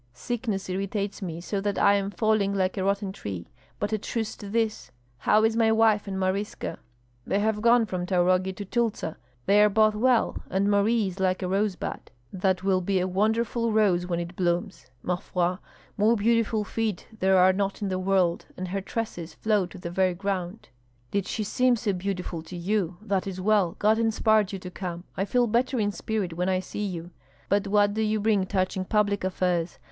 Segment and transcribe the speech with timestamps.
[0.15, 3.49] Sickness irritates me so that I am falling like a rotten tree.
[3.77, 4.89] But a truce to this!
[5.19, 6.79] How is my wife and Maryska?"
[7.23, 9.17] "They have gone from Taurogi to Tyltsa.
[9.45, 13.71] They are both well, and Marie is like a rosebud; that will be a wonderful
[13.71, 14.87] rose when it blooms.
[15.03, 15.57] Ma foi!
[15.97, 19.91] more beautiful feet there are not in the world, and her tresses flow to the
[19.91, 20.69] very ground."
[21.11, 22.97] "Did she seem so beautiful to you?
[23.03, 23.75] That is well.
[23.77, 27.11] God inspired you to come; I feel better in spirit when I see you.
[27.49, 29.77] But what do you bring touching public affairs?